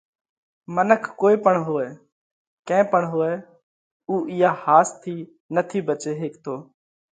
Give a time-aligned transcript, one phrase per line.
[0.75, 1.87] منک ڪوئي پڻ هوئہ،
[2.67, 3.31] ڪئين پڻ هوئہ
[4.07, 5.15] اُو اِيئا ۿاس ٿِي
[5.55, 6.55] نٿِي ڀچي هيڪتو۔